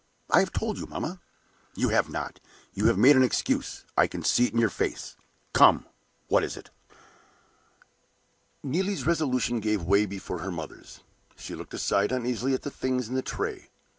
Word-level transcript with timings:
"I 0.31 0.39
have 0.39 0.51
told 0.51 0.79
you, 0.79 0.87
mamma." 0.87 1.21
"You 1.75 1.89
have 1.89 2.09
not! 2.09 2.39
You 2.73 2.87
have 2.87 2.97
made 2.97 3.15
an 3.15 3.21
excuse; 3.21 3.85
I 3.95 4.09
see 4.23 4.47
it 4.47 4.51
in 4.51 4.57
your 4.57 4.71
face. 4.71 5.15
Come! 5.53 5.85
what 6.27 6.43
is 6.43 6.57
it?" 6.57 6.71
Neelie's 8.63 9.05
resolution 9.05 9.59
gave 9.59 9.83
way 9.83 10.07
before 10.07 10.39
her 10.39 10.49
mother's. 10.51 11.01
She 11.35 11.53
looked 11.53 11.75
aside 11.75 12.11
uneasily 12.11 12.55
at 12.55 12.63
the 12.63 12.71
things 12.71 13.09
in 13.09 13.13
the 13.13 13.21
tray. 13.21 13.69